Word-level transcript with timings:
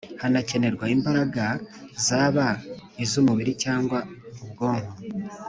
hakenerwa 0.21 0.85
imbaraga 0.95 1.43
Zaba 2.05 2.47
iz’umubiri 3.03 3.51
cyangwa 3.63 3.97
ubwonko 4.43 4.93